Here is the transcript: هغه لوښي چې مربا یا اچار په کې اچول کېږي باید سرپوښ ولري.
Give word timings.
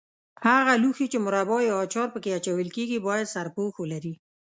هغه 0.47 0.73
لوښي 0.81 1.05
چې 1.11 1.17
مربا 1.25 1.57
یا 1.69 1.75
اچار 1.85 2.07
په 2.13 2.19
کې 2.23 2.35
اچول 2.37 2.67
کېږي 2.75 2.97
باید 3.07 3.31
سرپوښ 3.33 3.73
ولري. 3.77 4.13